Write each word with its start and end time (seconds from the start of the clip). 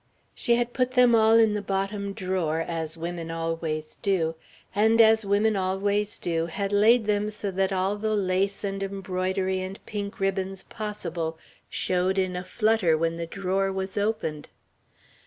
She 0.33 0.55
had 0.55 0.73
put 0.73 0.93
them 0.93 1.13
all 1.13 1.35
in 1.37 1.53
the 1.53 1.61
bottom 1.61 2.13
drawer, 2.13 2.59
as 2.67 2.97
women 2.97 3.29
always 3.29 3.97
do; 3.97 4.33
and, 4.73 4.99
as 4.99 5.27
women 5.27 5.55
always 5.55 6.17
do, 6.17 6.47
had 6.47 6.71
laid 6.71 7.05
them 7.05 7.29
so 7.29 7.51
that 7.51 7.71
all 7.71 7.95
the 7.97 8.15
lace 8.15 8.63
and 8.63 8.81
embroidery 8.81 9.61
and 9.61 9.77
pink 9.85 10.19
ribbons 10.19 10.63
possible 10.63 11.37
showed 11.69 12.17
in 12.17 12.35
a 12.35 12.43
flutter 12.43 12.97
when 12.97 13.17
the 13.17 13.27
drawer 13.27 13.71
was 13.71 13.95
opened. 13.95 14.49